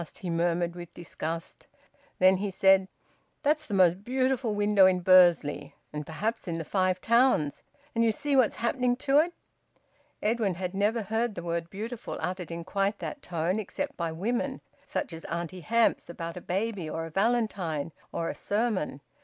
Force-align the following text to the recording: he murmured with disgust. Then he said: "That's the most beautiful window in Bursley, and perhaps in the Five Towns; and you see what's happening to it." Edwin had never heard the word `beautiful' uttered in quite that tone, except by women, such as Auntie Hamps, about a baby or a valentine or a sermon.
he 0.19 0.31
murmured 0.31 0.75
with 0.75 0.91
disgust. 0.95 1.67
Then 2.17 2.37
he 2.37 2.49
said: 2.49 2.87
"That's 3.43 3.67
the 3.67 3.75
most 3.75 4.03
beautiful 4.03 4.55
window 4.55 4.87
in 4.87 5.01
Bursley, 5.01 5.75
and 5.93 6.07
perhaps 6.07 6.47
in 6.47 6.57
the 6.57 6.65
Five 6.65 6.99
Towns; 6.99 7.61
and 7.93 8.03
you 8.03 8.11
see 8.11 8.35
what's 8.35 8.55
happening 8.55 8.95
to 8.95 9.19
it." 9.19 9.31
Edwin 10.19 10.55
had 10.55 10.73
never 10.73 11.03
heard 11.03 11.35
the 11.35 11.43
word 11.43 11.69
`beautiful' 11.69 12.17
uttered 12.19 12.49
in 12.49 12.63
quite 12.63 12.97
that 12.97 13.21
tone, 13.21 13.59
except 13.59 13.95
by 13.95 14.11
women, 14.11 14.61
such 14.87 15.13
as 15.13 15.23
Auntie 15.25 15.61
Hamps, 15.61 16.09
about 16.09 16.35
a 16.35 16.41
baby 16.41 16.89
or 16.89 17.05
a 17.05 17.11
valentine 17.11 17.91
or 18.11 18.27
a 18.27 18.33
sermon. 18.33 19.01